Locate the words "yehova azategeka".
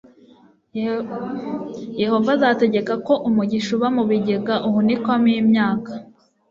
2.01-2.93